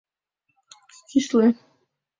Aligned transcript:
Кӱсле 1.09 1.47